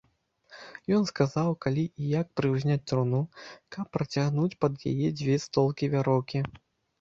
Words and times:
Ён 0.95 1.03
сказаў, 1.09 1.49
калі 1.65 1.83
і 2.01 2.07
як 2.21 2.27
прыўзняць 2.41 2.77
труну, 2.93 3.19
каб 3.77 3.85
працягнуць 3.99 4.55
пад 4.67 4.73
яе 4.93 5.07
дзве 5.21 5.37
столкі 5.45 5.93
вяроўкі. 5.97 6.39